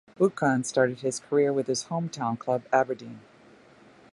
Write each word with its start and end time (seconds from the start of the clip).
Buchan 0.17 0.63
started 0.63 1.01
his 1.01 1.19
career 1.19 1.53
with 1.53 1.67
his 1.67 1.83
home 1.83 2.09
town 2.09 2.35
club, 2.35 2.63
Aberdeen. 2.73 3.19